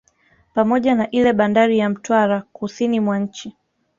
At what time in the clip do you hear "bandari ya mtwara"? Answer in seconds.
1.33-2.41